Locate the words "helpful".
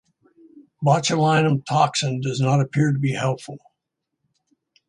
3.13-3.59